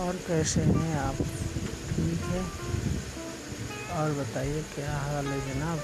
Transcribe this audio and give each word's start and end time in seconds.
और 0.00 0.16
कैसे 0.16 0.60
हैं 0.60 0.96
आप? 0.98 1.14
ठीक 1.88 2.20
है। 2.22 2.42
और 3.98 4.12
बताइए 4.12 4.62
क्या 4.74 4.96
हाल 4.98 5.26
है 5.26 5.54
जनाब? 5.54 5.80